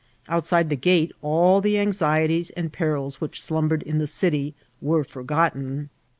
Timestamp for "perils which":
2.73-3.39